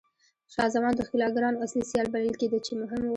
[0.53, 3.09] شاه زمان د ښکېلاګرانو اصلي سیال بلل کېده چې مهم و.